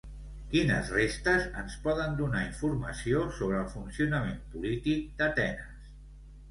[0.53, 5.91] Quines restes ens poden donar informació sobre el funcionament polític d'Atenes?